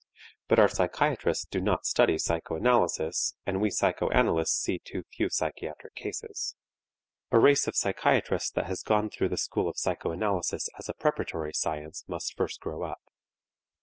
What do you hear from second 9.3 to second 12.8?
school of psychoanalysis as a preparatory science most first